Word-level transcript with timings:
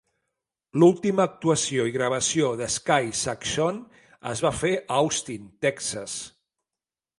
L'última 0.83 1.25
actuació 1.31 1.85
i 1.89 1.93
gravació 1.97 2.49
d'Sky 2.63 3.13
Saxon 3.21 3.79
es 4.33 4.43
va 4.49 4.53
fer 4.63 4.75
a 4.81 5.01
Austin 5.05 5.47
(Texas). 5.69 6.19